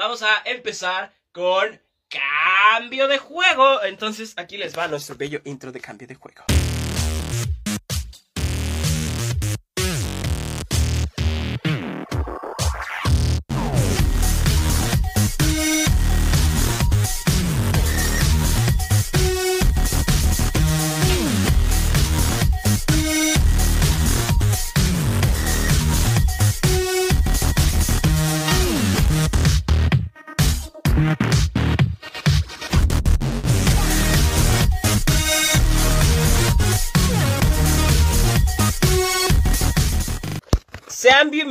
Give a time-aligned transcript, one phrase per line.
[0.00, 3.82] vamos a empezar con cambio de juego.
[3.84, 6.44] Entonces aquí les va nuestro bello intro de cambio de juego.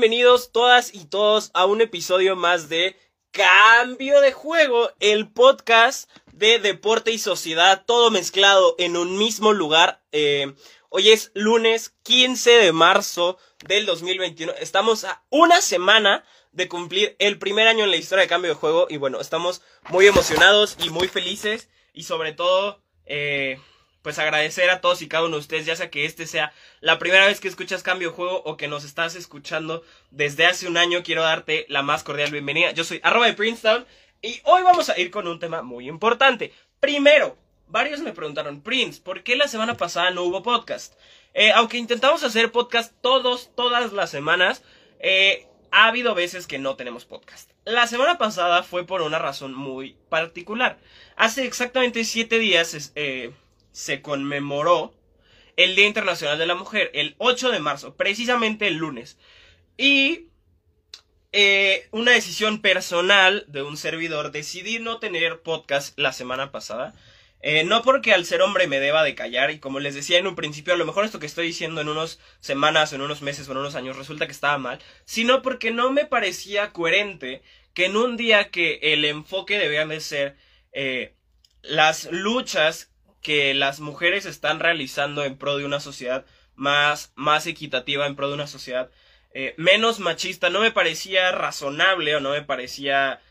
[0.09, 2.97] Bienvenidos todas y todos a un episodio más de
[3.29, 10.01] Cambio de Juego, el podcast de deporte y sociedad, todo mezclado en un mismo lugar.
[10.11, 10.55] Eh,
[10.89, 14.51] hoy es lunes 15 de marzo del 2021.
[14.53, 18.59] Estamos a una semana de cumplir el primer año en la historia de Cambio de
[18.59, 22.81] Juego y bueno, estamos muy emocionados y muy felices y sobre todo...
[23.05, 23.59] Eh,
[24.01, 26.99] pues agradecer a todos y cada uno de ustedes, ya sea que este sea la
[26.99, 31.03] primera vez que escuchas Cambio Juego o que nos estás escuchando desde hace un año,
[31.03, 32.71] quiero darte la más cordial bienvenida.
[32.71, 33.85] Yo soy arroba de Princeton
[34.21, 36.53] y hoy vamos a ir con un tema muy importante.
[36.79, 40.93] Primero, varios me preguntaron, Prince, ¿por qué la semana pasada no hubo podcast?
[41.33, 44.63] Eh, aunque intentamos hacer podcast todos, todas las semanas,
[44.99, 47.51] eh, ha habido veces que no tenemos podcast.
[47.65, 50.79] La semana pasada fue por una razón muy particular.
[51.15, 53.31] Hace exactamente siete días, eh,
[53.79, 54.93] se conmemoró
[55.55, 59.17] el Día Internacional de la Mujer, el 8 de marzo, precisamente el lunes.
[59.77, 60.27] Y
[61.31, 66.93] eh, una decisión personal de un servidor, decidí no tener podcast la semana pasada.
[67.41, 70.27] Eh, no porque al ser hombre me deba de callar, y como les decía en
[70.27, 73.47] un principio, a lo mejor esto que estoy diciendo en unas semanas, en unos meses
[73.47, 77.41] en unos años resulta que estaba mal, sino porque no me parecía coherente
[77.73, 80.35] que en un día que el enfoque debía de ser
[80.73, 81.13] eh,
[81.61, 82.89] las luchas
[83.21, 86.25] que las mujeres están realizando en pro de una sociedad
[86.55, 88.89] más, más equitativa, en pro de una sociedad
[89.31, 93.21] eh, menos machista, no me parecía razonable o no me parecía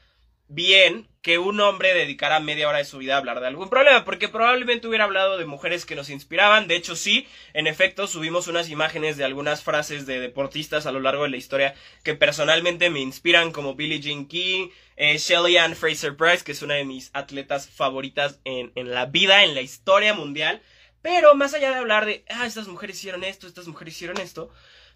[0.47, 4.03] bien que un hombre dedicara media hora de su vida a hablar de algún problema,
[4.07, 8.49] porque probablemente hubiera hablado de mujeres que nos inspiraban, de hecho sí, en efecto subimos
[8.49, 12.89] unas imágenes de algunas frases de deportistas a lo largo de la historia que personalmente
[12.89, 16.87] me inspiran, como Billie Jean King, eh, Shelly Ann Fraser Price, que es una de
[16.87, 20.63] mis atletas favoritas en, en la vida, en la historia mundial,
[21.03, 24.49] pero más allá de hablar de, ah, estas mujeres hicieron esto, estas mujeres hicieron esto,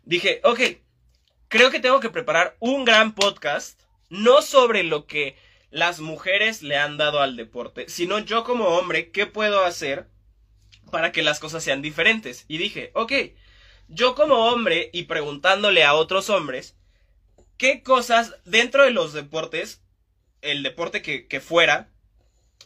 [0.05, 0.61] dije, ok,
[1.49, 3.79] creo que tengo que preparar un gran podcast,
[4.09, 5.37] no sobre lo que
[5.73, 10.07] las mujeres le han dado al deporte, sino yo como hombre, ¿qué puedo hacer
[10.91, 12.45] para que las cosas sean diferentes?
[12.47, 13.13] Y dije, ok,
[13.89, 16.77] yo como hombre y preguntándole a otros hombres,
[17.57, 19.83] ¿qué cosas dentro de los deportes,
[20.43, 21.89] el deporte que, que fuera,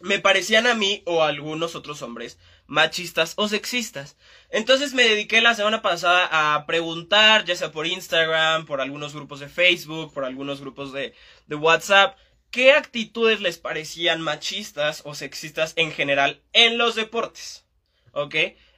[0.01, 4.17] me parecían a mí o a algunos otros hombres machistas o sexistas.
[4.51, 9.41] Entonces me dediqué la semana pasada a preguntar, ya sea por Instagram, por algunos grupos
[9.41, 11.15] de Facebook, por algunos grupos de,
[11.47, 12.19] de WhatsApp,
[12.57, 17.67] qué actitudes les parecían machistas o sexistas en general en los deportes.
[18.13, 18.35] ¿Ok?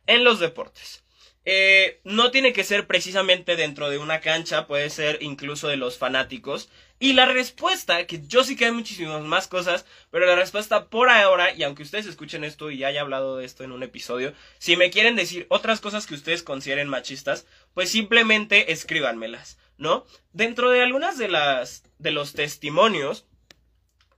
[0.09, 1.05] En los deportes.
[1.45, 5.97] Eh, no tiene que ser precisamente dentro de una cancha, puede ser incluso de los
[5.97, 6.69] fanáticos.
[6.99, 11.09] Y la respuesta, que yo sí que hay muchísimas más cosas, pero la respuesta por
[11.09, 14.77] ahora, y aunque ustedes escuchen esto y haya hablado de esto en un episodio, si
[14.77, 20.05] me quieren decir otras cosas que ustedes consideren machistas, pues simplemente escríbanmelas, ¿no?
[20.33, 23.25] Dentro de algunas de las de los testimonios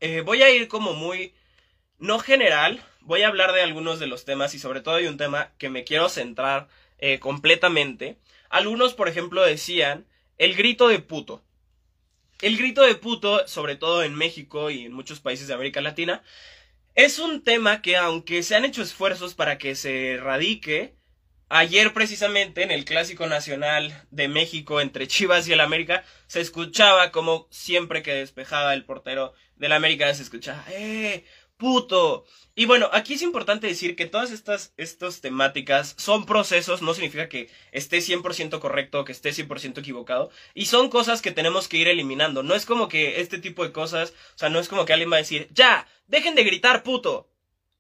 [0.01, 1.35] eh, voy a ir como muy,
[1.99, 5.19] no general, voy a hablar de algunos de los temas y sobre todo hay un
[5.19, 6.69] tema que me quiero centrar
[6.99, 8.19] eh, completamente.
[8.49, 10.07] Algunos, por ejemplo, decían
[10.39, 11.43] el grito de puto.
[12.41, 16.23] El grito de puto, sobre todo en México y en muchos países de América Latina,
[16.95, 20.95] es un tema que aunque se han hecho esfuerzos para que se erradique,
[21.53, 27.11] Ayer precisamente en el Clásico Nacional de México entre Chivas y el América se escuchaba
[27.11, 31.25] como siempre que despejaba el portero del América se escuchaba ¡Eh!
[31.57, 32.25] ¡Puto!
[32.55, 37.29] Y bueno, aquí es importante decir que todas estas, estas temáticas son procesos, no significa
[37.29, 41.79] que esté 100% correcto o que esté 100% equivocado, y son cosas que tenemos que
[41.79, 42.45] ir eliminando.
[42.45, 45.11] No es como que este tipo de cosas, o sea, no es como que alguien
[45.11, 47.29] va a decir, ya, dejen de gritar puto,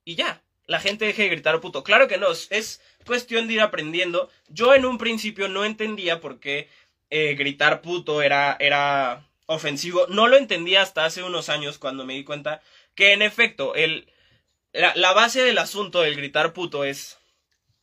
[0.05, 1.82] y ya, la gente deje de gritar puto.
[1.82, 4.31] Claro que no, es cuestión de ir aprendiendo.
[4.46, 6.69] Yo en un principio no entendía por qué
[7.11, 10.06] eh, gritar puto era, era ofensivo.
[10.06, 12.62] No lo entendía hasta hace unos años cuando me di cuenta
[12.94, 14.12] que en efecto el,
[14.72, 17.19] la, base del asunto del gritar puto es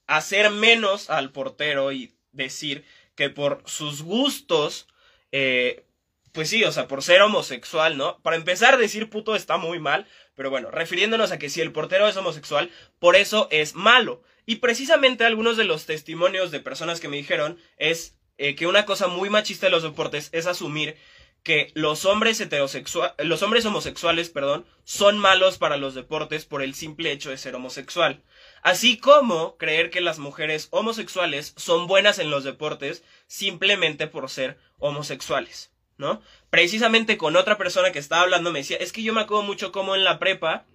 [0.05, 2.85] hacer menos al portero y decir
[3.15, 4.87] que por sus gustos
[5.33, 5.83] eh,
[6.31, 8.19] pues sí, o sea, por ser homosexual, ¿no?
[8.19, 10.07] Para empezar, decir puto está muy mal,
[10.37, 12.69] pero bueno, refiriéndonos a que si el portero es homosexual,
[12.99, 14.21] por eso es malo.
[14.45, 18.85] Y precisamente algunos de los testimonios de personas que me dijeron es eh, que una
[18.85, 20.95] cosa muy machista de los deportes es asumir
[21.41, 26.75] que los hombres heterosexuales, los hombres homosexuales, perdón, son malos para los deportes por el
[26.75, 28.21] simple hecho de ser homosexual.
[28.61, 34.59] Así como creer que las mujeres homosexuales son buenas en los deportes simplemente por ser
[34.77, 35.71] homosexuales.
[35.97, 36.21] ¿No?
[36.49, 39.71] Precisamente con otra persona que estaba hablando me decía, es que yo me acuerdo mucho
[39.71, 40.65] como en la prepa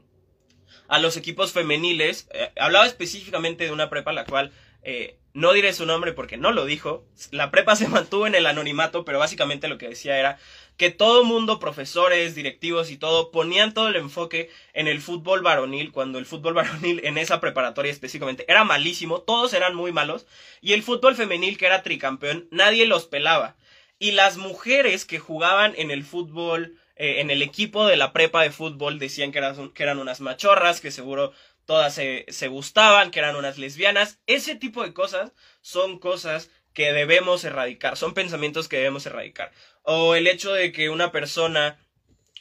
[0.88, 4.52] a los equipos femeniles, eh, hablaba específicamente de una prepa la cual
[4.82, 8.46] eh, no diré su nombre porque no lo dijo, la prepa se mantuvo en el
[8.46, 10.38] anonimato, pero básicamente lo que decía era
[10.76, 15.92] que todo mundo, profesores, directivos y todo, ponían todo el enfoque en el fútbol varonil,
[15.92, 20.26] cuando el fútbol varonil en esa preparatoria específicamente era malísimo, todos eran muy malos,
[20.60, 23.56] y el fútbol femenil que era tricampeón, nadie los pelaba.
[24.02, 28.42] Y las mujeres que jugaban en el fútbol, eh, en el equipo de la prepa
[28.42, 31.32] de fútbol, decían que eran, que eran unas machorras, que seguro
[31.66, 34.18] todas se, se gustaban, que eran unas lesbianas.
[34.26, 39.52] Ese tipo de cosas son cosas que debemos erradicar, son pensamientos que debemos erradicar.
[39.84, 41.78] O el hecho de que una persona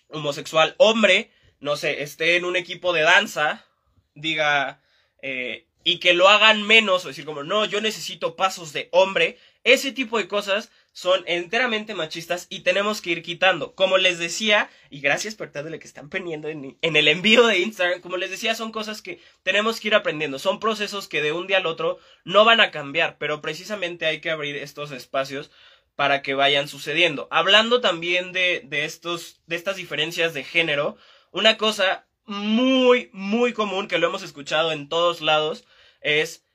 [0.08, 1.30] homosexual, hombre,
[1.60, 3.68] no sé, esté en un equipo de danza,
[4.16, 4.82] diga,
[5.22, 9.38] eh, y que lo hagan menos, o decir como, no, yo necesito pasos de hombre,
[9.64, 13.74] ese tipo de cosas son enteramente machistas y tenemos que ir quitando.
[13.76, 17.60] Como les decía, y gracias por todo lo que están poniendo en, el envío de
[17.60, 20.38] Instagram, como les decía, son cosas que tenemos que ir aprendiendo.
[20.40, 24.20] Son procesos que de un día al otro no van a cambiar, pero precisamente hay
[24.20, 25.50] que abrir estos espacios
[25.96, 27.28] para que vayan sucediendo.
[27.32, 30.98] Hablando también de, de, estos, de estas diferencias de género,
[31.32, 35.66] una cosa muy, muy común que lo hemos escuchado en todos lados
[36.02, 36.46] es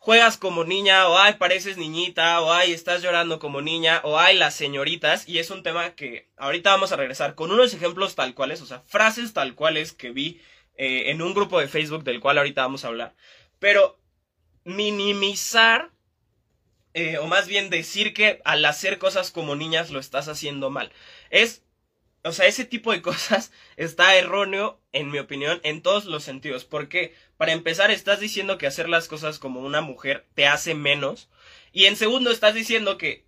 [0.00, 4.36] juegas como niña, o ay, pareces niñita, o ay, estás llorando como niña, o ay,
[4.38, 8.34] las señoritas, y es un tema que ahorita vamos a regresar con unos ejemplos tal
[8.34, 10.40] cuales, o sea, frases tal cuales que vi
[10.78, 13.14] eh, en un grupo de Facebook del cual ahorita vamos a hablar.
[13.58, 14.00] Pero
[14.64, 15.90] minimizar,
[16.94, 20.92] eh, o más bien decir que al hacer cosas como niñas lo estás haciendo mal,
[21.28, 21.62] es
[22.22, 26.64] o sea, ese tipo de cosas está erróneo, en mi opinión, en todos los sentidos.
[26.64, 31.28] Porque, para empezar, estás diciendo que hacer las cosas como una mujer te hace menos.
[31.72, 33.24] Y en segundo, estás diciendo que.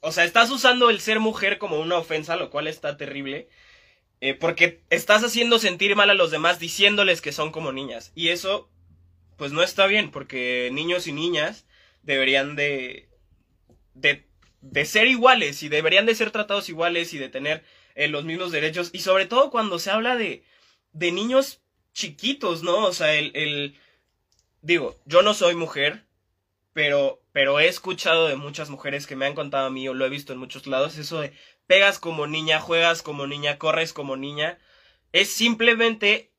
[0.00, 3.48] O sea, estás usando el ser mujer como una ofensa, lo cual está terrible.
[4.22, 8.12] Eh, porque estás haciendo sentir mal a los demás diciéndoles que son como niñas.
[8.14, 8.70] Y eso,
[9.36, 11.66] pues no está bien, porque niños y niñas
[12.02, 13.10] deberían de.
[13.92, 14.24] de,
[14.62, 17.62] de ser iguales y deberían de ser tratados iguales y de tener
[17.94, 20.44] los mismos derechos y sobre todo cuando se habla de,
[20.92, 21.60] de niños
[21.92, 22.84] chiquitos, ¿no?
[22.86, 23.78] O sea, el, el,
[24.62, 26.04] digo, yo no soy mujer,
[26.72, 30.06] pero, pero he escuchado de muchas mujeres que me han contado a mí o lo
[30.06, 31.32] he visto en muchos lados, eso de
[31.66, 34.58] pegas como niña, juegas como niña, corres como niña,
[35.12, 36.29] es simplemente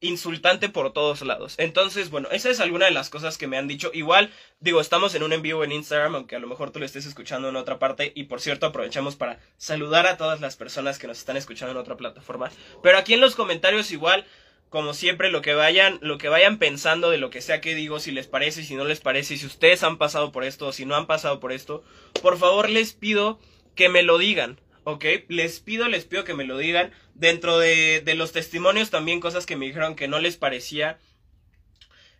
[0.00, 1.54] insultante por todos lados.
[1.58, 3.90] Entonces, bueno, esa es alguna de las cosas que me han dicho.
[3.92, 6.86] Igual, digo, estamos en un en vivo en Instagram, aunque a lo mejor tú lo
[6.86, 8.12] estés escuchando en otra parte.
[8.14, 11.78] Y por cierto, aprovechamos para saludar a todas las personas que nos están escuchando en
[11.78, 12.50] otra plataforma.
[12.82, 14.26] Pero aquí en los comentarios igual,
[14.70, 18.00] como siempre, lo que vayan, lo que vayan pensando de lo que sea que digo,
[18.00, 20.86] si les parece, si no les parece, si ustedes han pasado por esto o si
[20.86, 21.84] no han pasado por esto,
[22.22, 23.38] por favor les pido
[23.74, 24.58] que me lo digan.
[24.92, 25.04] ¿Ok?
[25.28, 26.92] Les pido, les pido que me lo digan.
[27.14, 30.98] Dentro de, de los testimonios también cosas que me dijeron que no les parecía.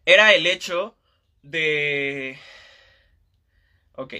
[0.05, 0.97] Era el hecho
[1.43, 2.39] de...
[3.95, 4.15] Ok.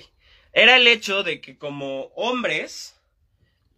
[0.53, 3.01] Era el hecho de que como hombres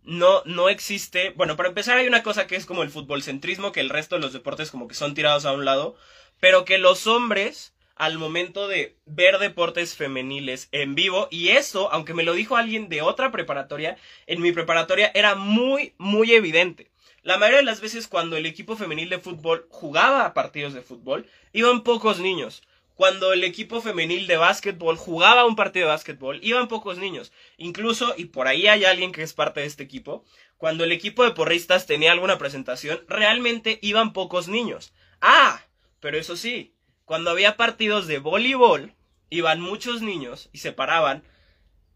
[0.02, 1.30] no, no existe.
[1.30, 4.16] Bueno, para empezar hay una cosa que es como el fútbol centrismo, que el resto
[4.16, 5.96] de los deportes como que son tirados a un lado,
[6.40, 12.14] pero que los hombres al momento de ver deportes femeniles en vivo y eso, aunque
[12.14, 16.90] me lo dijo alguien de otra preparatoria, en mi preparatoria era muy, muy evidente.
[17.22, 21.28] La mayoría de las veces cuando el equipo femenil de fútbol jugaba partidos de fútbol,
[21.52, 22.64] iban pocos niños.
[22.96, 27.30] Cuando el equipo femenil de básquetbol jugaba un partido de básquetbol, iban pocos niños.
[27.56, 30.24] Incluso, y por ahí hay alguien que es parte de este equipo,
[30.56, 34.92] cuando el equipo de porristas tenía alguna presentación, realmente iban pocos niños.
[35.20, 35.62] Ah,
[36.00, 36.71] pero eso sí,
[37.04, 38.94] cuando había partidos de voleibol,
[39.30, 41.24] iban muchos niños y se paraban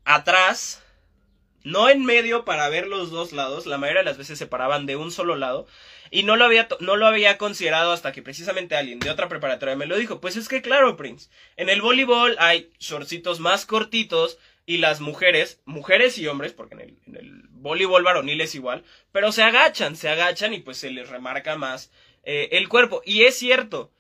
[0.04, 0.82] atrás,
[1.64, 4.86] no en medio para ver los dos lados, la mayoría de las veces se paraban
[4.86, 5.66] de un solo lado,
[6.10, 9.76] y no lo había, no lo había considerado hasta que precisamente alguien de otra preparatoria
[9.76, 10.20] me lo dijo.
[10.20, 15.60] Pues es que claro, Prince, en el voleibol hay shortcitos más cortitos y las mujeres,
[15.64, 20.54] mujeres y hombres, porque en el, voleibol varonil es igual, pero se agachan, se agachan
[20.54, 21.90] y pues se les remarca más
[22.22, 23.02] eh, el cuerpo.
[23.04, 23.90] Y es cierto,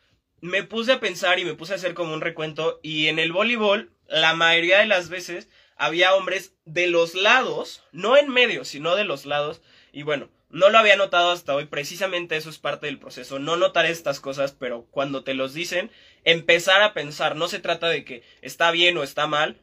[0.46, 3.32] me puse a pensar y me puse a hacer como un recuento y en el
[3.32, 8.96] voleibol la mayoría de las veces había hombres de los lados, no en medio, sino
[8.96, 9.60] de los lados.
[9.92, 13.56] Y bueno, no lo había notado hasta hoy, precisamente eso es parte del proceso, no
[13.56, 15.90] notar estas cosas, pero cuando te los dicen,
[16.24, 19.60] empezar a pensar, no se trata de que está bien o está mal,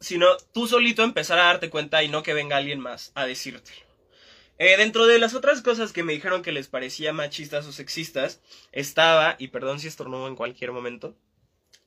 [0.00, 3.89] sino tú solito empezar a darte cuenta y no que venga alguien más a decírtelo.
[4.62, 8.42] Eh, dentro de las otras cosas que me dijeron que les parecía machistas o sexistas,
[8.72, 11.16] estaba, y perdón si estornudo en cualquier momento,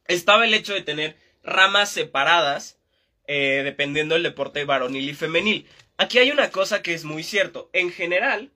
[0.07, 2.79] estaba el hecho de tener ramas separadas
[3.27, 5.67] eh, dependiendo del deporte varonil y femenil.
[5.97, 7.69] Aquí hay una cosa que es muy cierto.
[7.73, 8.51] En general,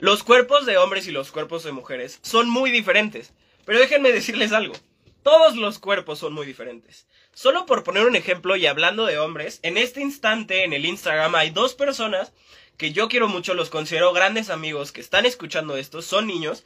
[0.00, 3.32] los cuerpos de hombres y los cuerpos de mujeres son muy diferentes.
[3.64, 4.74] Pero déjenme decirles algo.
[5.22, 7.06] Todos los cuerpos son muy diferentes.
[7.36, 11.34] Solo por poner un ejemplo y hablando de hombres, en este instante en el Instagram
[11.34, 12.32] hay dos personas
[12.78, 16.64] que yo quiero mucho, los considero grandes amigos que están escuchando esto, son niños,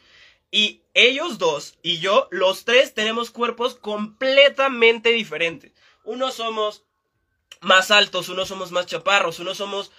[0.52, 5.72] y ellos dos y yo, los tres tenemos cuerpos completamente diferentes.
[6.04, 6.84] Unos somos
[7.60, 9.90] más altos, unos somos más chaparros, unos somos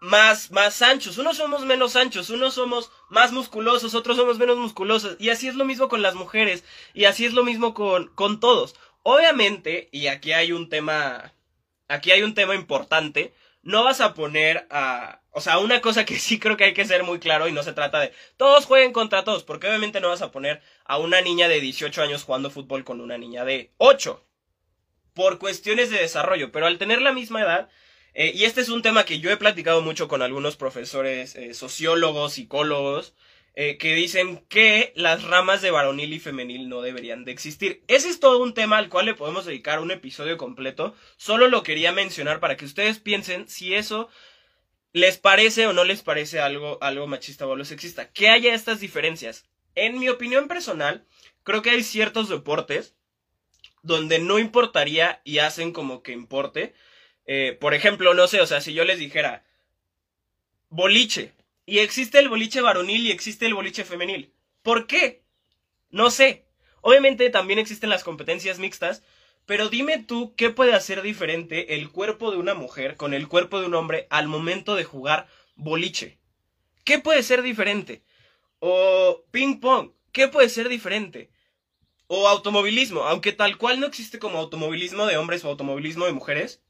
[0.00, 5.16] más, más anchos, unos somos menos anchos, unos somos más musculosos, otros somos menos musculosos.
[5.18, 6.64] Y así es lo mismo con las mujeres.
[6.94, 8.74] Y así es lo mismo con, con todos.
[9.02, 11.32] Obviamente, y aquí hay un tema,
[11.88, 16.18] aquí hay un tema importante, no vas a poner a, o sea, una cosa que
[16.18, 18.92] sí creo que hay que ser muy claro y no se trata de todos jueguen
[18.92, 22.50] contra todos, porque obviamente no vas a poner a una niña de 18 años jugando
[22.50, 24.24] fútbol con una niña de 8,
[25.14, 27.68] por cuestiones de desarrollo, pero al tener la misma edad,
[28.14, 31.54] eh, y este es un tema que yo he platicado mucho con algunos profesores, eh,
[31.54, 33.14] sociólogos, psicólogos,
[33.60, 37.82] eh, que dicen que las ramas de varonil y femenil no deberían de existir.
[37.88, 40.94] Ese es todo un tema al cual le podemos dedicar un episodio completo.
[41.16, 44.08] Solo lo quería mencionar para que ustedes piensen si eso
[44.92, 48.12] les parece o no les parece algo, algo machista o algo sexista.
[48.12, 49.48] Que haya estas diferencias.
[49.74, 51.04] En mi opinión personal,
[51.42, 52.94] creo que hay ciertos deportes
[53.82, 56.74] donde no importaría y hacen como que importe.
[57.26, 59.42] Eh, por ejemplo, no sé, o sea, si yo les dijera
[60.68, 61.32] boliche,
[61.68, 64.32] y existe el boliche varonil y existe el boliche femenil.
[64.62, 65.22] ¿Por qué?
[65.90, 66.46] No sé.
[66.80, 69.02] Obviamente también existen las competencias mixtas,
[69.44, 73.60] pero dime tú qué puede hacer diferente el cuerpo de una mujer con el cuerpo
[73.60, 76.18] de un hombre al momento de jugar boliche.
[76.84, 78.02] ¿Qué puede ser diferente?
[78.60, 81.30] O ping pong, ¿qué puede ser diferente?
[82.06, 86.62] O automovilismo, aunque tal cual no existe como automovilismo de hombres o automovilismo de mujeres,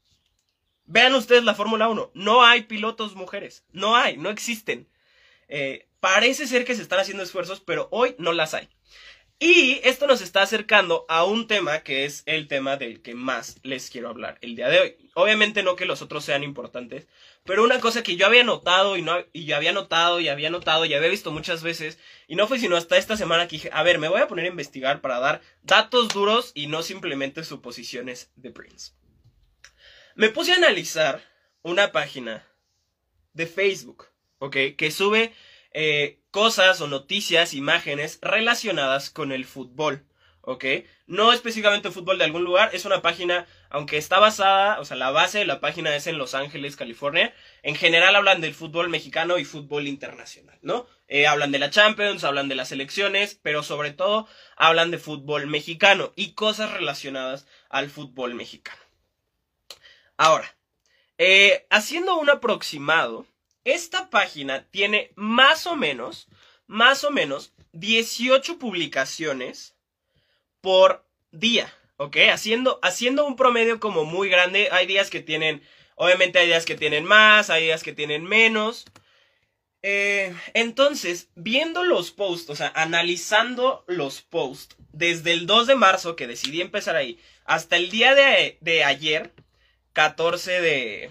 [0.89, 2.11] Vean ustedes la Fórmula 1.
[2.15, 3.63] No hay pilotos mujeres.
[3.71, 4.87] No hay, no existen.
[5.47, 8.69] Eh, parece ser que se están haciendo esfuerzos, pero hoy no las hay.
[9.37, 13.59] Y esto nos está acercando a un tema que es el tema del que más
[13.61, 14.97] les quiero hablar el día de hoy.
[15.13, 17.07] Obviamente no que los otros sean importantes,
[17.45, 20.49] pero una cosa que yo había notado y, no, y yo había notado y había
[20.49, 23.69] notado y había visto muchas veces, y no fue sino hasta esta semana que dije,
[23.71, 27.43] a ver, me voy a poner a investigar para dar datos duros y no simplemente
[27.43, 28.93] suposiciones de Prince.
[30.19, 31.23] Me puse a analizar
[31.61, 32.45] una página
[33.31, 34.07] de Facebook,
[34.39, 34.53] ¿ok?
[34.77, 35.31] Que sube
[35.71, 40.03] eh, cosas o noticias, imágenes relacionadas con el fútbol,
[40.41, 40.65] ¿ok?
[41.07, 45.11] No específicamente fútbol de algún lugar, es una página, aunque está basada, o sea, la
[45.11, 47.33] base de la página es en Los Ángeles, California.
[47.63, 50.85] En general hablan del fútbol mexicano y fútbol internacional, ¿no?
[51.07, 55.47] Eh, hablan de la Champions, hablan de las elecciones, pero sobre todo hablan de fútbol
[55.47, 58.88] mexicano y cosas relacionadas al fútbol mexicano.
[60.19, 60.53] Ahora,
[61.17, 63.25] eh, haciendo un aproximado,
[63.63, 66.27] esta página tiene más o menos,
[66.67, 69.77] más o menos 18 publicaciones
[70.59, 72.17] por día, ¿ok?
[72.33, 75.63] Haciendo, haciendo un promedio como muy grande, hay días que tienen,
[75.95, 78.87] obviamente hay días que tienen más, hay días que tienen menos.
[79.83, 86.17] Eh, entonces, viendo los posts, o sea, analizando los posts, desde el 2 de marzo
[86.17, 89.31] que decidí empezar ahí, hasta el día de, de ayer,
[89.99, 91.09] 14 de,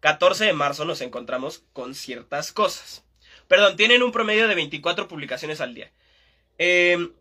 [0.00, 3.02] 14 de marzo nos encontramos con ciertas cosas.
[3.48, 5.90] Perdón, tienen un promedio de 24 publicaciones al día.
[6.58, 7.14] Em,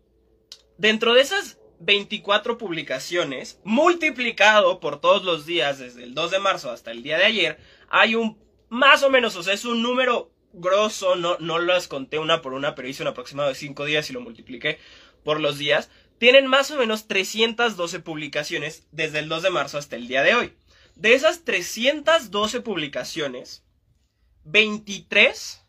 [0.78, 6.70] dentro de esas 24 publicaciones, multiplicado por todos los días desde el 2 de marzo
[6.70, 8.38] hasta el día de ayer, hay un
[8.68, 12.52] más o menos, o sea, es un número grosso, no, no las conté una por
[12.52, 14.80] una, pero hice un aproximado de 5 días y lo multipliqué
[15.24, 15.90] por los días.
[16.18, 20.36] Tienen más o menos 312 publicaciones desde el 2 de marzo hasta el día de
[20.36, 20.54] hoy.
[20.96, 23.64] De esas 312 publicaciones,
[24.46, 25.64] 23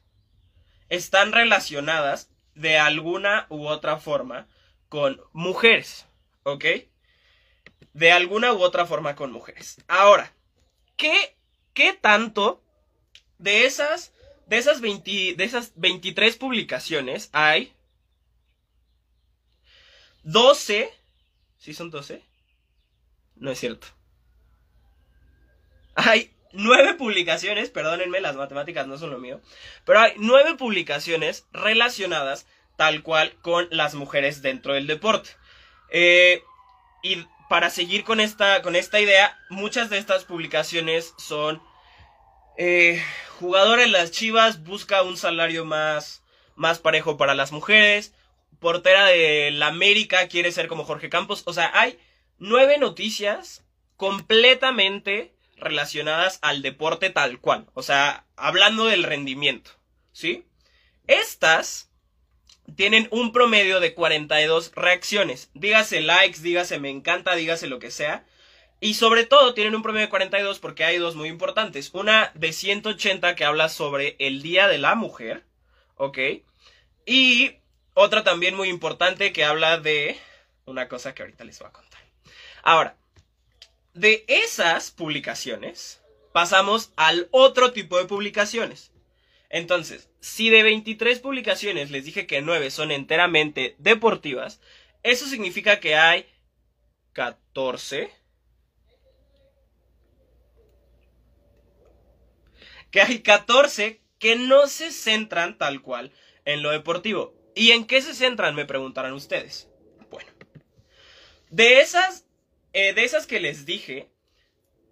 [0.89, 4.47] están relacionadas de alguna u otra forma
[4.89, 6.07] con mujeres,
[6.43, 6.65] ¿ok?
[7.93, 9.83] De alguna u otra forma con mujeres.
[9.89, 10.33] Ahora,
[10.97, 11.37] ¿qué,
[11.73, 12.63] qué tanto
[13.39, 14.13] de esas,
[14.47, 17.75] de esas, de esas 23 publicaciones hay
[20.23, 20.93] 12,
[21.59, 22.23] ¿sí son 12?
[23.37, 23.89] No es cierto.
[25.95, 29.41] Hay nueve publicaciones, perdónenme, las matemáticas no son lo mío,
[29.85, 32.47] pero hay nueve publicaciones relacionadas
[32.77, 35.31] tal cual con las mujeres dentro del deporte.
[35.91, 36.43] Eh,
[37.03, 41.63] y para seguir con esta, con esta idea, muchas de estas publicaciones son
[42.57, 43.03] eh,
[43.39, 46.23] jugador en las Chivas busca un salario más,
[46.55, 48.15] más parejo para las mujeres,
[48.61, 51.99] portera de la América quiere ser como Jorge Campos, o sea, hay
[52.39, 53.65] nueve noticias
[53.97, 55.34] completamente
[55.65, 59.71] relacionadas al deporte tal cual, o sea, hablando del rendimiento,
[60.13, 60.45] ¿sí?
[61.07, 61.91] Estas
[62.77, 65.51] tienen un promedio de 42 reacciones.
[65.55, 68.25] Dígase likes, dígase me encanta, dígase lo que sea.
[68.81, 71.91] Y sobre todo tienen un promedio de 42 porque hay dos muy importantes.
[71.93, 75.45] Una de 180 que habla sobre el Día de la Mujer.
[75.97, 76.19] ¿Ok?
[77.07, 77.57] Y
[77.95, 80.19] otra también muy importante que habla de
[80.65, 82.01] una cosa que ahorita les voy a contar.
[82.63, 82.97] Ahora,
[83.95, 88.93] de esas publicaciones pasamos al otro tipo de publicaciones.
[89.49, 94.61] Entonces, si de 23 publicaciones les dije que 9 son enteramente deportivas,
[95.05, 96.27] eso significa que hay
[97.13, 98.11] 14.
[102.91, 106.11] Que hay 14 que no se centran tal cual
[106.45, 107.35] en lo deportivo.
[107.55, 108.55] ¿Y en qué se centran?
[108.55, 109.69] Me preguntarán ustedes.
[110.11, 110.31] Bueno,
[111.51, 112.24] de esas,
[112.75, 114.11] eh, de esas que les dije,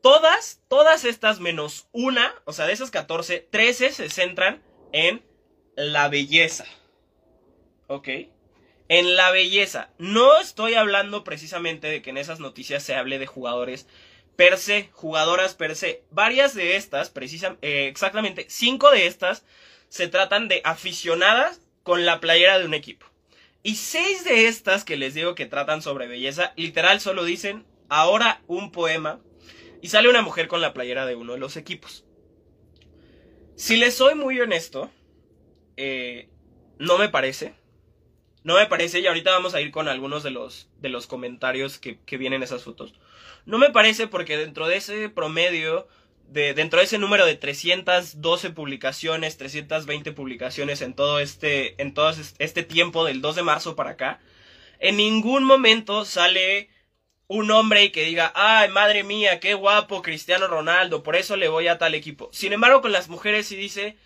[0.02, 4.62] todas, todas estas menos una, o sea, de esas 14, 13 se centran
[4.92, 5.22] en
[5.76, 6.64] la belleza.
[7.88, 8.08] ¿Ok?
[8.88, 9.90] En la belleza.
[9.98, 13.86] No estoy hablando precisamente de que en esas noticias se hable de jugadores
[14.36, 16.04] per se, jugadoras per se.
[16.10, 19.44] Varias de estas, precisamente, eh, exactamente, cinco de estas
[19.88, 23.06] se tratan de aficionadas con la playera de un equipo.
[23.62, 28.40] Y seis de estas que les digo que tratan sobre belleza, literal solo dicen ahora
[28.46, 29.20] un poema
[29.82, 32.06] y sale una mujer con la playera de uno de los equipos.
[33.54, 34.90] Si les soy muy honesto,
[35.76, 36.30] eh,
[36.78, 37.54] no me parece.
[38.44, 41.78] No me parece, y ahorita vamos a ir con algunos de los, de los comentarios
[41.78, 42.94] que, que vienen esas fotos.
[43.44, 45.86] No me parece porque dentro de ese promedio,
[46.28, 52.10] de, dentro de ese número de 312 publicaciones, 320 publicaciones en todo este, en todo
[52.38, 54.20] este tiempo del 2 de marzo para acá,
[54.80, 56.71] en ningún momento sale
[57.32, 61.48] un hombre y que diga, ay, madre mía, qué guapo Cristiano Ronaldo, por eso le
[61.48, 62.28] voy a tal equipo.
[62.30, 63.96] Sin embargo, con las mujeres sí dice,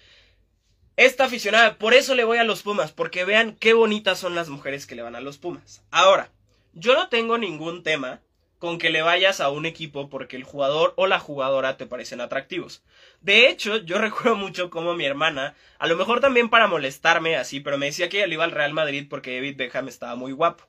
[0.97, 4.49] esta aficionada, por eso le voy a los Pumas, porque vean qué bonitas son las
[4.49, 5.83] mujeres que le van a los Pumas.
[5.91, 6.31] Ahora,
[6.73, 8.21] yo no tengo ningún tema
[8.61, 12.21] con que le vayas a un equipo porque el jugador o la jugadora te parecen
[12.21, 12.85] atractivos.
[13.23, 17.59] De hecho, yo recuerdo mucho como mi hermana, a lo mejor también para molestarme así,
[17.59, 20.31] pero me decía que ella le iba al Real Madrid porque David Beckham estaba muy
[20.31, 20.65] guapo.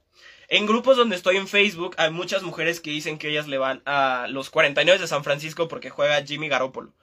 [0.50, 3.82] En grupos donde estoy en Facebook hay muchas mujeres que dicen que ellas le van
[3.86, 6.94] a los 49 de San Francisco porque juega Jimmy Garoppolo.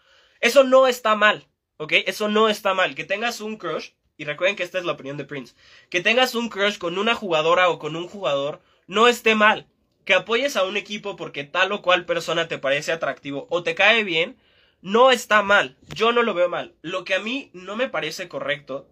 [0.41, 1.93] Eso no está mal, ¿ok?
[2.07, 2.95] Eso no está mal.
[2.95, 5.55] Que tengas un crush, y recuerden que esta es la opinión de Prince,
[5.91, 9.69] que tengas un crush con una jugadora o con un jugador, no esté mal.
[10.07, 13.75] Que apoyes a un equipo porque tal o cual persona te parece atractivo o te
[13.75, 14.39] cae bien,
[14.81, 15.77] no está mal.
[15.95, 16.77] Yo no lo veo mal.
[16.81, 18.89] Lo que a mí no me parece correcto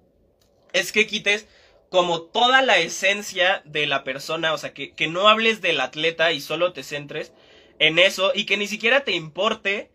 [0.75, 1.49] es que quites
[1.93, 6.33] como toda la esencia de la persona, o sea, que, que no hables del atleta
[6.33, 7.35] y solo te centres
[7.79, 9.91] en eso y que ni siquiera te importe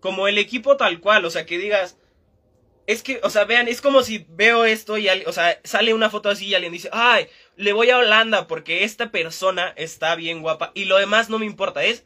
[0.00, 1.98] como el equipo tal cual, o sea, que digas,
[2.88, 6.10] es que, o sea, vean, es como si veo esto y, o sea, sale una
[6.10, 10.42] foto así y alguien dice, ay, le voy a Holanda porque esta persona está bien
[10.42, 12.04] guapa y lo demás no me importa, es,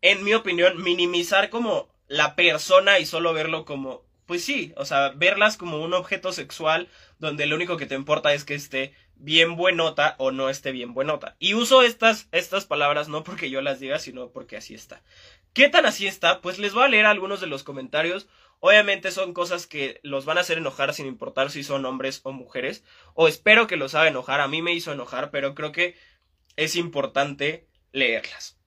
[0.00, 5.10] en mi opinión, minimizar como la persona y solo verlo como pues sí, o sea,
[5.10, 6.88] verlas como un objeto sexual
[7.22, 10.92] donde lo único que te importa es que esté bien buenota o no esté bien
[10.92, 11.36] buenota.
[11.38, 15.02] Y uso estas, estas palabras no porque yo las diga, sino porque así está.
[15.52, 16.40] ¿Qué tan así está?
[16.40, 18.26] Pues les voy a leer algunos de los comentarios.
[18.58, 22.32] Obviamente son cosas que los van a hacer enojar sin importar si son hombres o
[22.32, 22.82] mujeres.
[23.14, 24.40] O espero que los haga enojar.
[24.40, 25.94] A mí me hizo enojar, pero creo que
[26.56, 28.58] es importante leerlas.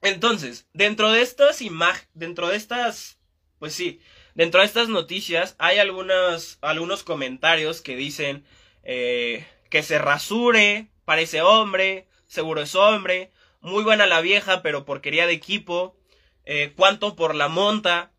[0.00, 3.18] Entonces, dentro de estas imágenes, dentro de estas,
[3.58, 4.00] pues sí,
[4.34, 8.44] Dentro de estas noticias hay algunos, algunos comentarios que dicen
[8.82, 15.26] eh, que se rasure, parece hombre, seguro es hombre, muy buena la vieja, pero porquería
[15.26, 15.96] de equipo,
[16.44, 18.12] eh, cuánto por la monta.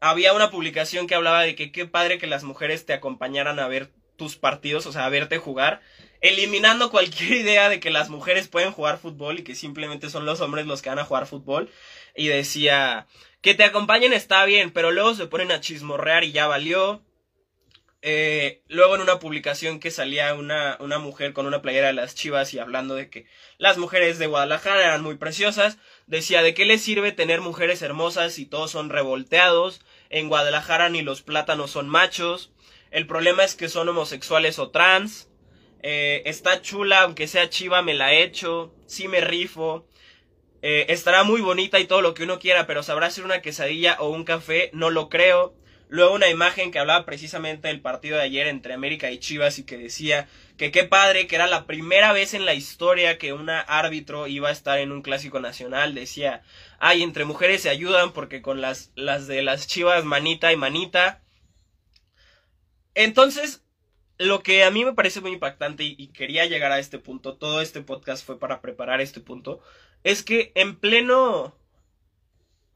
[0.00, 3.68] Había una publicación que hablaba de que qué padre que las mujeres te acompañaran a
[3.68, 5.80] ver tus partidos, o sea, a verte jugar,
[6.20, 10.40] eliminando cualquier idea de que las mujeres pueden jugar fútbol y que simplemente son los
[10.40, 11.70] hombres los que van a jugar fútbol.
[12.14, 13.06] Y decía,
[13.44, 17.02] que te acompañen está bien, pero luego se ponen a chismorrear y ya valió.
[18.00, 22.14] Eh, luego en una publicación que salía una, una mujer con una playera de las
[22.14, 23.26] chivas y hablando de que
[23.58, 25.76] las mujeres de Guadalajara eran muy preciosas,
[26.06, 31.02] decía de qué le sirve tener mujeres hermosas si todos son revolteados, en Guadalajara ni
[31.02, 32.50] los plátanos son machos,
[32.90, 35.28] el problema es que son homosexuales o trans,
[35.82, 39.86] eh, está chula, aunque sea chiva me la echo, sí me rifo,
[40.66, 43.98] eh, estará muy bonita y todo lo que uno quiera, pero sabrá hacer una quesadilla
[44.00, 45.54] o un café, no lo creo.
[45.90, 49.64] Luego una imagen que hablaba precisamente del partido de ayer entre América y Chivas y
[49.64, 53.60] que decía que qué padre, que era la primera vez en la historia que una
[53.60, 55.94] árbitro iba a estar en un clásico nacional.
[55.94, 56.42] Decía,
[56.78, 61.20] ay, entre mujeres se ayudan porque con las, las de las Chivas manita y manita.
[62.94, 63.64] Entonces,
[64.18, 67.60] lo que a mí me parece muy impactante y, quería llegar a este punto, todo
[67.60, 69.60] este podcast fue para preparar este punto,
[70.04, 71.54] es que en pleno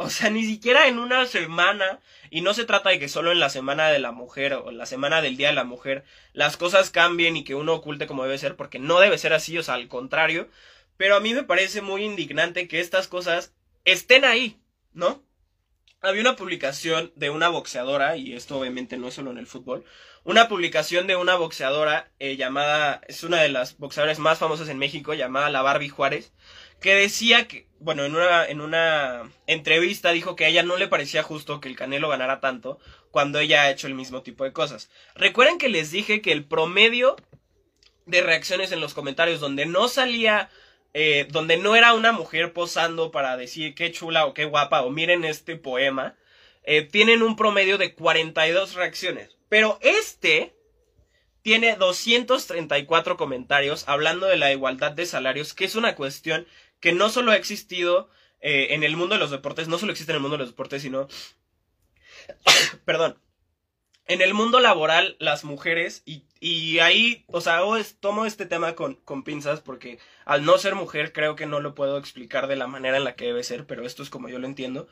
[0.00, 1.98] o sea, ni siquiera en una semana,
[2.30, 4.78] y no se trata de que solo en la semana de la mujer o en
[4.78, 8.22] la semana del Día de la Mujer las cosas cambien y que uno oculte como
[8.22, 10.48] debe ser, porque no debe ser así, o sea, al contrario,
[10.96, 13.52] pero a mí me parece muy indignante que estas cosas
[13.84, 14.60] estén ahí,
[14.92, 15.24] ¿no?
[16.00, 19.84] Había una publicación de una boxeadora, y esto obviamente no es solo en el fútbol,
[20.22, 24.78] una publicación de una boxeadora eh, llamada, es una de las boxeadoras más famosas en
[24.78, 26.32] México, llamada la Barbie Juárez,
[26.80, 30.88] que decía que, bueno, en una, en una entrevista dijo que a ella no le
[30.88, 32.78] parecía justo que el Canelo ganara tanto
[33.10, 34.90] cuando ella ha hecho el mismo tipo de cosas.
[35.14, 37.16] Recuerden que les dije que el promedio
[38.06, 40.50] de reacciones en los comentarios donde no salía,
[40.94, 44.90] eh, donde no era una mujer posando para decir qué chula o qué guapa o
[44.90, 46.16] miren este poema,
[46.64, 49.36] eh, tienen un promedio de 42 reacciones.
[49.48, 50.54] Pero este
[51.42, 56.46] tiene 234 comentarios hablando de la igualdad de salarios, que es una cuestión
[56.80, 58.08] que no solo ha existido
[58.40, 60.50] eh, en el mundo de los deportes, no solo existe en el mundo de los
[60.50, 61.08] deportes, sino,
[62.84, 63.18] perdón,
[64.06, 67.60] en el mundo laboral las mujeres, y, y ahí, o sea,
[68.00, 71.74] tomo este tema con, con pinzas porque al no ser mujer creo que no lo
[71.74, 74.38] puedo explicar de la manera en la que debe ser, pero esto es como yo
[74.38, 74.88] lo entiendo.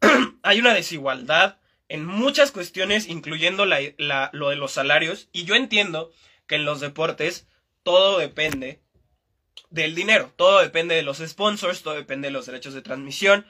[0.42, 5.54] Hay una desigualdad en muchas cuestiones, incluyendo la, la, lo de los salarios, y yo
[5.54, 6.10] entiendo
[6.46, 7.46] que en los deportes
[7.82, 8.82] todo depende
[9.70, 10.32] del dinero.
[10.36, 13.46] Todo depende de los sponsors, todo depende de los derechos de transmisión.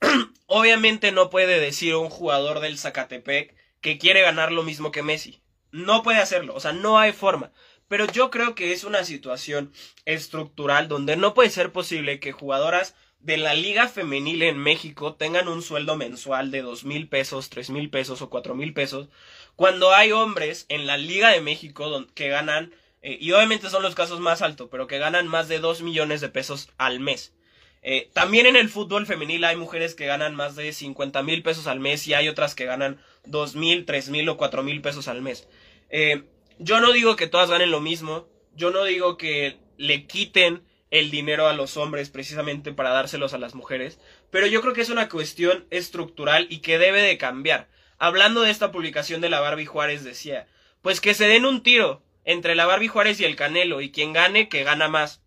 [0.46, 5.40] Obviamente no puede decir un jugador del Zacatepec que quiere ganar lo mismo que Messi.
[5.70, 7.52] No puede hacerlo, o sea, no hay forma.
[7.88, 9.72] Pero yo creo que es una situación
[10.04, 15.48] estructural donde no puede ser posible que jugadoras de la liga femenil en México tengan
[15.48, 19.08] un sueldo mensual de dos mil pesos, tres mil pesos o cuatro mil pesos,
[19.56, 22.72] cuando hay hombres en la liga de México que ganan
[23.06, 26.20] eh, y obviamente son los casos más altos, pero que ganan más de 2 millones
[26.20, 27.32] de pesos al mes.
[27.80, 31.68] Eh, también en el fútbol femenil hay mujeres que ganan más de 50 mil pesos
[31.68, 35.06] al mes y hay otras que ganan 2 mil, 3 mil o 4 mil pesos
[35.06, 35.46] al mes.
[35.88, 36.24] Eh,
[36.58, 41.12] yo no digo que todas ganen lo mismo, yo no digo que le quiten el
[41.12, 44.00] dinero a los hombres precisamente para dárselos a las mujeres,
[44.32, 47.68] pero yo creo que es una cuestión estructural y que debe de cambiar.
[47.98, 50.48] Hablando de esta publicación de la Barbie Juárez decía,
[50.82, 54.12] pues que se den un tiro, entre la Barbie Juárez y el Canelo, y quien
[54.12, 55.22] gane, que gana más.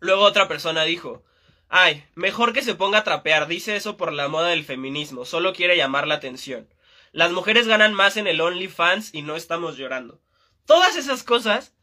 [0.00, 1.22] Luego otra persona dijo,
[1.68, 5.52] ay, mejor que se ponga a trapear, dice eso por la moda del feminismo, solo
[5.52, 6.68] quiere llamar la atención.
[7.12, 10.20] Las mujeres ganan más en el OnlyFans y no estamos llorando.
[10.64, 11.74] Todas esas cosas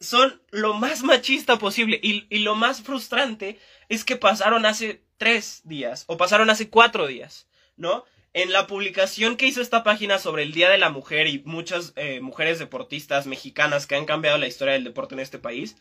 [0.00, 5.62] son lo más machista posible y, y, lo más frustrante es que pasaron hace tres
[5.64, 8.04] días o pasaron hace cuatro días, ¿no?
[8.36, 11.94] En la publicación que hizo esta página sobre el Día de la Mujer y muchas
[11.96, 15.76] eh, mujeres deportistas mexicanas que han cambiado la historia del deporte en este país,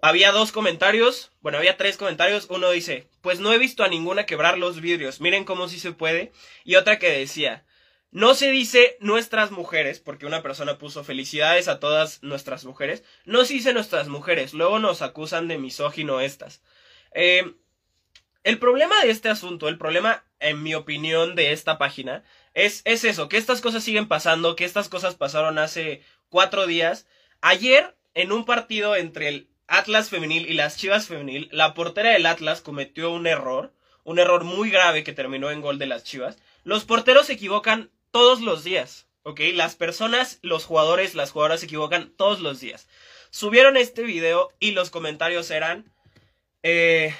[0.00, 2.46] había dos comentarios, bueno, había tres comentarios.
[2.48, 5.92] Uno dice, pues no he visto a ninguna quebrar los vidrios, miren cómo sí se
[5.92, 6.32] puede.
[6.64, 7.66] Y otra que decía,
[8.10, 13.04] no se dice nuestras mujeres, porque una persona puso felicidades a todas nuestras mujeres.
[13.26, 16.62] No se dice nuestras mujeres, luego nos acusan de misógino estas.
[17.14, 17.44] Eh,
[18.44, 22.24] el problema de este asunto, el problema, en mi opinión, de esta página,
[22.54, 27.06] es, es eso, que estas cosas siguen pasando, que estas cosas pasaron hace cuatro días.
[27.40, 32.26] Ayer, en un partido entre el Atlas femenil y las Chivas femenil, la portera del
[32.26, 33.72] Atlas cometió un error,
[34.04, 36.36] un error muy grave que terminó en gol de las Chivas.
[36.64, 39.40] Los porteros se equivocan todos los días, ¿ok?
[39.54, 42.88] Las personas, los jugadores, las jugadoras se equivocan todos los días.
[43.30, 45.90] Subieron este video y los comentarios eran...
[46.64, 47.14] Eh,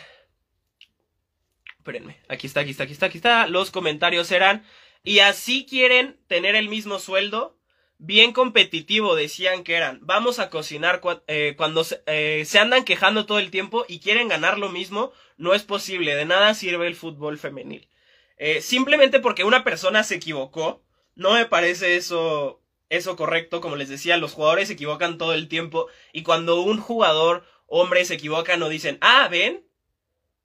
[1.82, 3.48] Espérenme, aquí está, aquí está, aquí está, aquí está.
[3.48, 4.64] Los comentarios eran,
[5.02, 7.58] y así quieren tener el mismo sueldo,
[7.98, 9.98] bien competitivo decían que eran.
[10.00, 14.60] Vamos a cocinar eh, cuando eh, se, andan quejando todo el tiempo y quieren ganar
[14.60, 17.88] lo mismo, no es posible, de nada sirve el fútbol femenil.
[18.36, 20.84] Eh, simplemente porque una persona se equivocó,
[21.16, 25.48] no me parece eso eso correcto, como les decía, los jugadores se equivocan todo el
[25.48, 29.66] tiempo y cuando un jugador hombre se equivoca no dicen, ah, ven,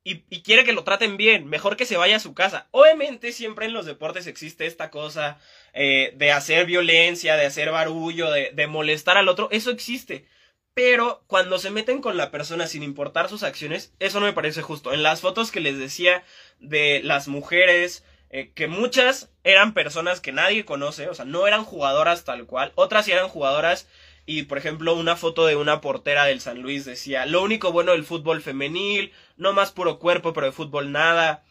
[0.08, 2.68] y, quiere que lo traten bien, mejor que se vaya a su casa.
[2.72, 5.38] Obviamente siempre en los deportes existe esta cosa
[5.74, 10.26] eh, de hacer violencia, de hacer barullo, de, molestar al otro, eso existe.
[10.74, 14.62] Pero cuando se meten con la persona sin importar sus acciones, eso no me parece
[14.62, 14.94] justo.
[14.94, 16.24] En las fotos que les decía
[16.60, 21.64] de las mujeres, eh, que muchas eran personas que nadie conoce, o sea, no eran
[21.64, 23.88] jugadoras tal cual, otras eran jugadoras
[24.28, 27.94] y por ejemplo una foto de una portera del San Luis decía, lo único bueno
[27.94, 31.44] del fútbol femenil, no más puro cuerpo, pero de fútbol nada.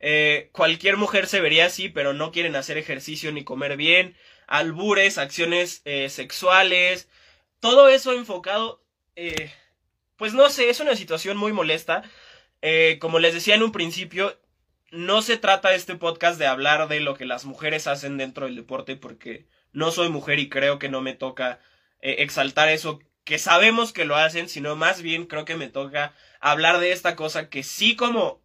[0.00, 4.16] Eh, cualquier mujer se vería así, pero no quieren hacer ejercicio ni comer bien.
[4.46, 7.08] Albures, acciones eh, sexuales,
[7.60, 8.82] todo eso enfocado,
[9.16, 9.50] eh,
[10.16, 12.02] pues no sé, es una situación muy molesta.
[13.00, 14.38] como les decía en un principio,
[14.90, 18.56] no se trata este podcast de hablar de lo que las mujeres hacen dentro del
[18.56, 21.60] deporte, porque no soy mujer y creo que no me toca
[22.00, 26.78] exaltar eso que sabemos que lo hacen, sino más bien creo que me toca hablar
[26.78, 28.42] de esta cosa que sí como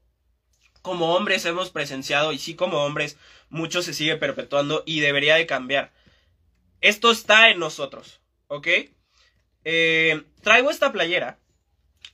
[0.82, 3.18] como hombres hemos presenciado y sí como hombres
[3.50, 5.92] mucho se sigue perpetuando y debería de cambiar.
[6.80, 8.68] Esto está en nosotros, ¿ok?
[9.66, 11.38] Eh, traigo esta playera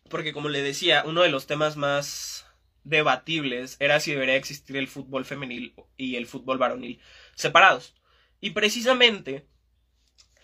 [0.10, 2.46] porque como le decía, uno de los temas más
[2.84, 7.00] debatibles era si debería existir el fútbol femenil y el fútbol varonil
[7.36, 7.96] separados.
[8.40, 9.48] Y precisamente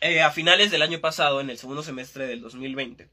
[0.01, 3.09] eh, a finales del año pasado, en el segundo semestre del 2020,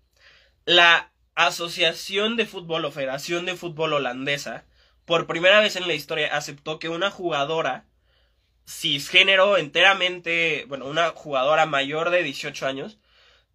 [0.65, 4.65] la Asociación de Fútbol o Federación de Fútbol Holandesa,
[5.05, 7.85] por primera vez en la historia, aceptó que una jugadora
[8.67, 12.99] cisgénero enteramente, bueno, una jugadora mayor de 18 años,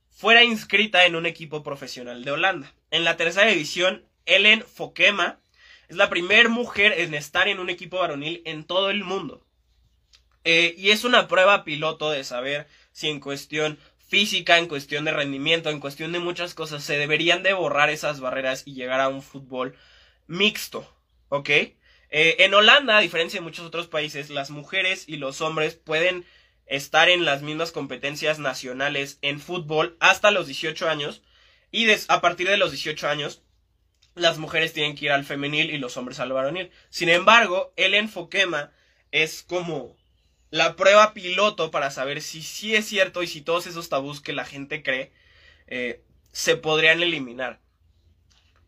[0.10, 2.74] fuera inscrita en un equipo profesional de Holanda.
[2.92, 5.40] En la tercera división, Ellen Fokema
[5.88, 9.46] es la primera mujer en estar en un equipo varonil en todo el mundo.
[10.46, 13.78] Eh, y es una prueba piloto de saber si en cuestión
[14.08, 18.22] física, en cuestión de rendimiento, en cuestión de muchas cosas, se deberían de borrar esas
[18.22, 19.76] barreras y llegar a un fútbol
[20.28, 20.88] mixto,
[21.28, 21.50] ¿ok?
[21.50, 21.76] Eh,
[22.12, 26.26] en Holanda, a diferencia de muchos otros países, las mujeres y los hombres pueden
[26.68, 31.24] estar en las mismas competencias nacionales en fútbol hasta los 18 años
[31.72, 33.42] y a partir de los 18 años
[34.16, 36.72] las mujeres tienen que ir al femenil y los hombres al varonil.
[36.90, 38.72] Sin embargo, el enfoquema
[39.12, 39.96] es como
[40.54, 44.34] la prueba piloto para saber si sí es cierto y si todos esos tabús que
[44.34, 45.12] la gente cree
[45.66, 47.60] eh, se podrían eliminar.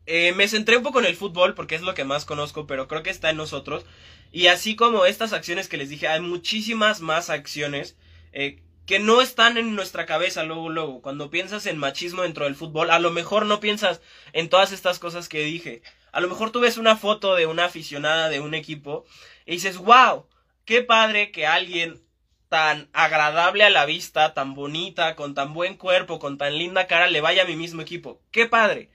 [0.07, 2.87] Eh, me centré un poco en el fútbol porque es lo que más conozco, pero
[2.87, 3.85] creo que está en nosotros.
[4.31, 7.95] Y así como estas acciones que les dije, hay muchísimas más acciones
[8.33, 11.03] eh, que no están en nuestra cabeza luego, luego.
[11.03, 14.01] Cuando piensas en machismo dentro del fútbol, a lo mejor no piensas
[14.33, 15.83] en todas estas cosas que dije.
[16.11, 19.05] A lo mejor tú ves una foto de una aficionada de un equipo
[19.45, 20.25] y dices, wow,
[20.65, 22.01] qué padre que alguien
[22.49, 27.07] tan agradable a la vista, tan bonita, con tan buen cuerpo, con tan linda cara,
[27.07, 28.21] le vaya a mi mismo equipo.
[28.31, 28.89] Qué padre.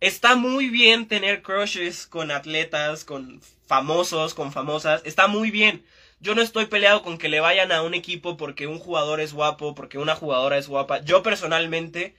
[0.00, 5.02] Está muy bien tener crushes con atletas, con famosos, con famosas.
[5.04, 5.84] Está muy bien.
[6.20, 9.32] Yo no estoy peleado con que le vayan a un equipo porque un jugador es
[9.32, 11.02] guapo, porque una jugadora es guapa.
[11.02, 12.14] Yo personalmente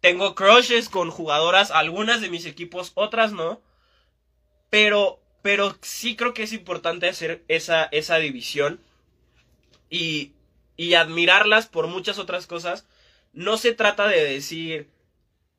[0.00, 3.60] tengo crushes con jugadoras, algunas de mis equipos, otras no.
[4.70, 8.80] Pero pero sí creo que es importante hacer esa, esa división
[9.90, 10.32] y,
[10.74, 12.88] y admirarlas por muchas otras cosas.
[13.34, 14.88] No se trata de decir,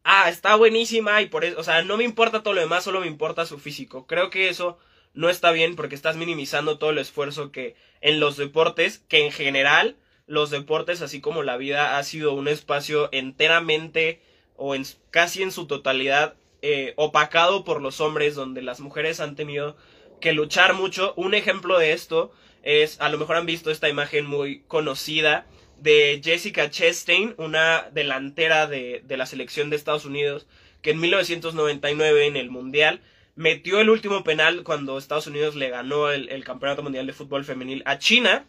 [0.04, 3.02] ah, está buenísima y por eso, o sea, no me importa todo lo demás, solo
[3.02, 4.08] me importa su físico.
[4.08, 4.80] Creo que eso
[5.13, 9.32] no está bien porque estás minimizando todo el esfuerzo que en los deportes, que en
[9.32, 14.19] general los deportes, así como la vida, ha sido un espacio enteramente
[14.56, 16.34] o en, casi en su totalidad
[16.67, 19.78] eh, opacado por los hombres, donde las mujeres han tenido
[20.19, 21.13] que luchar mucho.
[21.15, 22.32] Un ejemplo de esto
[22.63, 25.45] es, a lo mejor han visto esta imagen muy conocida
[25.78, 30.47] de Jessica Chastain, una delantera de, la selección de Estados Unidos,
[30.82, 32.99] que en 1999 en el Mundial
[33.36, 37.45] metió el último penal cuando Estados Unidos le ganó el, el Campeonato Mundial de Fútbol
[37.45, 38.47] Femenil a China.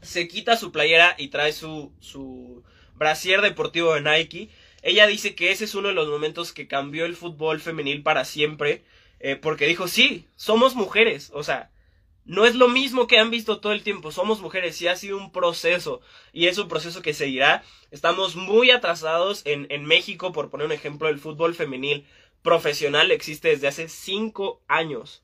[0.00, 2.62] Se quita su playera y trae su, su
[2.94, 4.48] brasier deportivo de Nike
[4.82, 8.24] ella dice que ese es uno de los momentos que cambió el fútbol femenil para
[8.24, 8.84] siempre,
[9.20, 11.70] eh, porque dijo, sí, somos mujeres, o sea,
[12.24, 15.16] no es lo mismo que han visto todo el tiempo, somos mujeres y ha sido
[15.16, 16.00] un proceso
[16.32, 17.64] y es un proceso que seguirá.
[17.90, 22.06] Estamos muy atrasados en, en México, por poner un ejemplo, el fútbol femenil
[22.42, 25.22] profesional existe desde hace cinco años.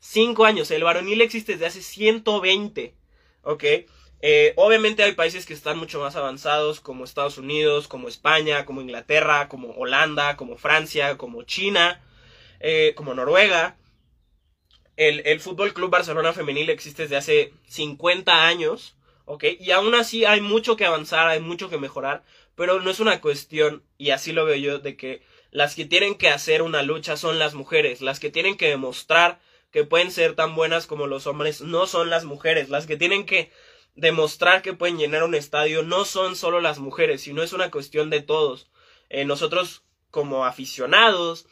[0.00, 2.94] Cinco años, el varonil existe desde hace 120,
[3.42, 3.64] ¿ok?
[4.20, 8.80] Eh, obviamente hay países que están mucho más avanzados, como Estados Unidos, como España, como
[8.80, 12.02] Inglaterra, como Holanda, como Francia, como China,
[12.60, 13.76] eh, como Noruega.
[14.96, 19.44] El, el Fútbol Club Barcelona Femenil existe desde hace 50 años, ¿ok?
[19.60, 22.24] Y aún así hay mucho que avanzar, hay mucho que mejorar,
[22.56, 26.16] pero no es una cuestión, y así lo veo yo, de que las que tienen
[26.16, 29.38] que hacer una lucha son las mujeres, las que tienen que demostrar
[29.70, 33.26] que pueden ser tan buenas como los hombres no son las mujeres, las que tienen
[33.26, 33.52] que
[33.98, 38.10] demostrar que pueden llenar un estadio no son solo las mujeres, sino es una cuestión
[38.10, 38.70] de todos.
[39.08, 41.46] Eh, nosotros como aficionados,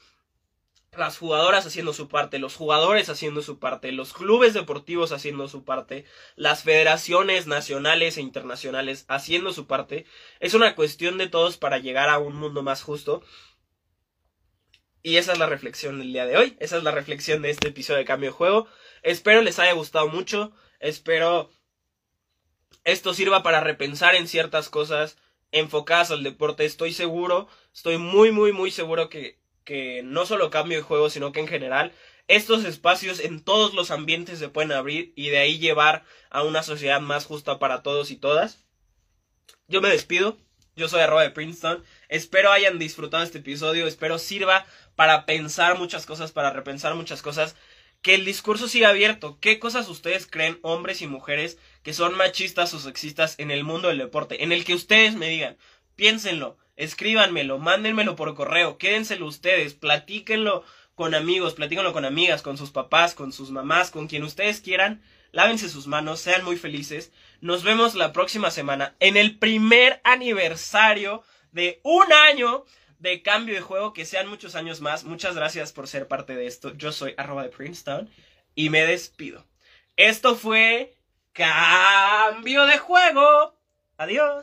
[0.96, 5.64] las jugadoras haciendo su parte, los jugadores haciendo su parte, los clubes deportivos haciendo su
[5.64, 6.04] parte,
[6.36, 10.06] las federaciones nacionales e internacionales haciendo su parte,
[10.38, 13.22] es una cuestión de todos para llegar a un mundo más justo.
[15.02, 17.68] Y esa es la reflexión del día de hoy, esa es la reflexión de este
[17.68, 18.68] episodio de Cambio de Juego.
[19.02, 21.50] Espero les haya gustado mucho, espero
[22.86, 25.18] esto sirva para repensar en ciertas cosas
[25.50, 26.64] enfocadas al deporte.
[26.64, 31.32] Estoy seguro, estoy muy, muy, muy seguro que, que no solo cambio de juego, sino
[31.32, 31.92] que en general
[32.28, 36.62] estos espacios en todos los ambientes se pueden abrir y de ahí llevar a una
[36.62, 38.64] sociedad más justa para todos y todas.
[39.66, 40.38] Yo me despido.
[40.76, 41.82] Yo soy arroba de Princeton.
[42.08, 43.88] Espero hayan disfrutado este episodio.
[43.88, 47.56] Espero sirva para pensar muchas cosas, para repensar muchas cosas
[48.00, 49.38] que el discurso siga abierto.
[49.40, 53.86] ¿Qué cosas ustedes creen, hombres y mujeres, que son machistas o sexistas en el mundo
[53.86, 54.42] del deporte?
[54.42, 55.56] En el que ustedes me digan,
[55.94, 60.64] piénsenlo, escríbanmelo, mándenmelo por correo, quédenselo ustedes, platíquenlo
[60.96, 65.00] con amigos, platíquenlo con amigas, con sus papás, con sus mamás, con quien ustedes quieran.
[65.30, 67.12] Lávense sus manos, sean muy felices.
[67.40, 71.22] Nos vemos la próxima semana en el primer aniversario
[71.52, 72.64] de un año
[72.98, 75.04] de cambio de juego, que sean muchos años más.
[75.04, 76.74] Muchas gracias por ser parte de esto.
[76.74, 78.10] Yo soy arroba de Princeton
[78.56, 79.46] y me despido.
[79.96, 80.95] Esto fue
[81.36, 83.54] cambio de juego.
[83.98, 84.42] Adiós.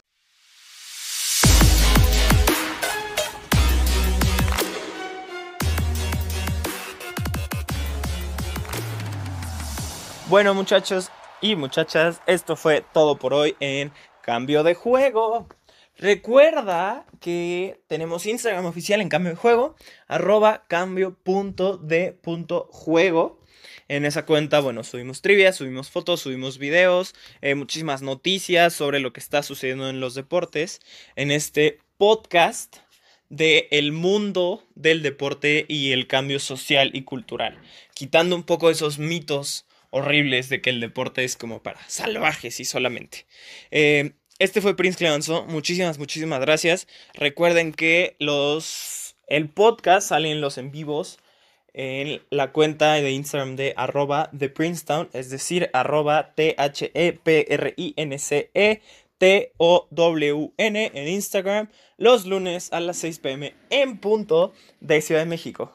[10.29, 15.49] Bueno muchachos y muchachas, esto fue todo por hoy en cambio de juego.
[15.97, 19.75] Recuerda que tenemos Instagram oficial en cambio de juego,
[20.07, 23.42] arroba cambio.de.juego.
[23.87, 29.13] En esa cuenta, bueno, subimos trivia, subimos fotos, subimos videos, eh, muchísimas noticias sobre lo
[29.13, 30.81] que está sucediendo en los deportes.
[31.15, 32.77] En este podcast
[33.29, 37.57] de el mundo del deporte y el cambio social y cultural,
[37.93, 42.65] quitando un poco esos mitos horribles de que el deporte es como para salvajes y
[42.65, 43.25] solamente.
[43.71, 45.45] Eh, este fue Prince Cleonzo.
[45.45, 46.87] Muchísimas, muchísimas gracias.
[47.13, 49.15] Recuerden que los.
[49.27, 51.17] El podcast salen los en vivos
[51.73, 56.81] en la cuenta de Instagram de arroba de Princetown, es decir, arroba T-H-E-P-R-I-N-C-E.
[59.19, 65.71] T-O-W-N en Instagram los lunes a las 6 pm en punto de Ciudad de México.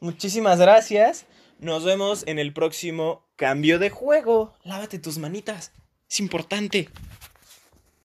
[0.00, 1.24] Muchísimas gracias.
[1.58, 4.52] Nos vemos en el próximo cambio de juego.
[4.64, 5.72] Lávate tus manitas.
[6.10, 6.90] Es importante.